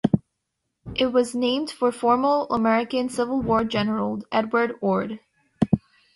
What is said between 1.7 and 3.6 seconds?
former American Civil